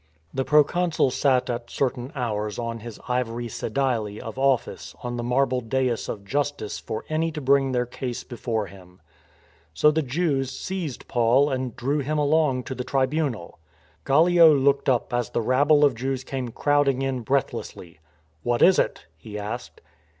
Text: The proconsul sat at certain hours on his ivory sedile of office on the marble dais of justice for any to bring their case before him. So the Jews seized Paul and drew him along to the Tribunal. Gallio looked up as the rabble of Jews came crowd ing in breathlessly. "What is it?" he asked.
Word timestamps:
The 0.33 0.43
proconsul 0.43 1.11
sat 1.11 1.47
at 1.47 1.69
certain 1.69 2.11
hours 2.15 2.57
on 2.57 2.79
his 2.79 2.99
ivory 3.07 3.47
sedile 3.47 4.19
of 4.23 4.35
office 4.35 4.95
on 5.03 5.15
the 5.15 5.21
marble 5.21 5.61
dais 5.61 6.09
of 6.09 6.25
justice 6.25 6.79
for 6.79 7.05
any 7.07 7.31
to 7.33 7.39
bring 7.39 7.71
their 7.71 7.85
case 7.85 8.23
before 8.23 8.65
him. 8.65 8.99
So 9.75 9.91
the 9.91 10.01
Jews 10.01 10.49
seized 10.49 11.07
Paul 11.07 11.51
and 11.51 11.75
drew 11.75 11.99
him 11.99 12.17
along 12.17 12.63
to 12.63 12.73
the 12.73 12.83
Tribunal. 12.83 13.59
Gallio 14.03 14.51
looked 14.51 14.89
up 14.89 15.13
as 15.13 15.29
the 15.29 15.41
rabble 15.41 15.85
of 15.85 15.93
Jews 15.93 16.23
came 16.23 16.49
crowd 16.49 16.87
ing 16.87 17.03
in 17.03 17.21
breathlessly. 17.21 17.99
"What 18.41 18.63
is 18.63 18.79
it?" 18.79 19.05
he 19.15 19.37
asked. 19.37 19.81